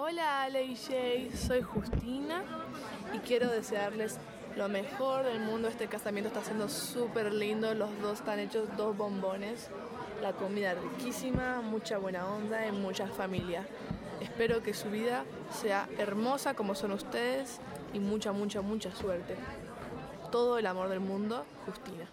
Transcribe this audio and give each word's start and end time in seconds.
Hola 0.00 0.44
Ale 0.44 0.62
y 0.62 0.76
Jay, 0.76 1.28
soy 1.34 1.60
Justina 1.60 2.44
y 3.12 3.18
quiero 3.18 3.50
desearles 3.50 4.16
lo 4.56 4.68
mejor 4.68 5.24
del 5.24 5.40
mundo. 5.40 5.66
Este 5.66 5.88
casamiento 5.88 6.28
está 6.28 6.44
siendo 6.44 6.68
súper 6.68 7.32
lindo, 7.32 7.74
los 7.74 7.90
dos 8.00 8.20
están 8.20 8.38
hechos 8.38 8.68
dos 8.76 8.96
bombones, 8.96 9.68
la 10.22 10.34
comida 10.34 10.74
riquísima, 10.74 11.62
mucha 11.62 11.98
buena 11.98 12.28
onda 12.28 12.64
y 12.64 12.70
mucha 12.70 13.08
familia. 13.08 13.66
Espero 14.20 14.62
que 14.62 14.72
su 14.72 14.88
vida 14.88 15.24
sea 15.52 15.88
hermosa 15.98 16.54
como 16.54 16.76
son 16.76 16.92
ustedes 16.92 17.58
y 17.92 17.98
mucha, 17.98 18.30
mucha, 18.30 18.60
mucha 18.60 18.94
suerte. 18.94 19.34
Todo 20.30 20.58
el 20.58 20.68
amor 20.68 20.90
del 20.90 21.00
mundo, 21.00 21.44
Justina. 21.66 22.08